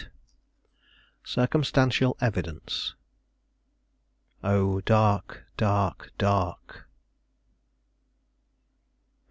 CIRCUMSTANTIAL 1.25 2.17
EVIDENCE 2.19 2.95
"O 4.43 4.81
dark, 4.83 5.45
dark, 5.57 6.11
dark!" 6.17 6.87